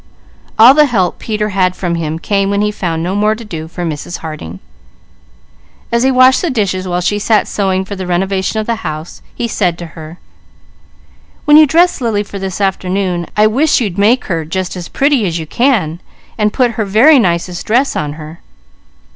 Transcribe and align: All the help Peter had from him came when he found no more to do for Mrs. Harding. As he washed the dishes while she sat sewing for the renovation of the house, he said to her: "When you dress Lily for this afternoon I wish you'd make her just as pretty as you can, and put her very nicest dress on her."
All 0.57 0.73
the 0.73 0.87
help 0.87 1.19
Peter 1.19 1.49
had 1.49 1.75
from 1.75 1.93
him 1.93 2.17
came 2.17 2.49
when 2.49 2.61
he 2.61 2.71
found 2.71 3.03
no 3.03 3.13
more 3.13 3.35
to 3.35 3.45
do 3.45 3.67
for 3.67 3.85
Mrs. 3.85 4.17
Harding. 4.17 4.59
As 5.91 6.01
he 6.01 6.09
washed 6.09 6.41
the 6.41 6.49
dishes 6.49 6.87
while 6.87 7.01
she 7.01 7.19
sat 7.19 7.47
sewing 7.47 7.85
for 7.85 7.95
the 7.95 8.07
renovation 8.07 8.59
of 8.59 8.65
the 8.65 8.77
house, 8.77 9.21
he 9.35 9.47
said 9.47 9.77
to 9.77 9.85
her: 9.93 10.17
"When 11.45 11.55
you 11.55 11.67
dress 11.67 12.01
Lily 12.01 12.23
for 12.23 12.39
this 12.39 12.59
afternoon 12.59 13.27
I 13.37 13.45
wish 13.45 13.79
you'd 13.79 13.99
make 13.99 14.25
her 14.25 14.43
just 14.43 14.75
as 14.75 14.89
pretty 14.89 15.27
as 15.27 15.37
you 15.37 15.45
can, 15.45 16.01
and 16.35 16.51
put 16.51 16.71
her 16.81 16.85
very 16.85 17.19
nicest 17.19 17.67
dress 17.67 17.95
on 17.95 18.13
her." 18.13 18.39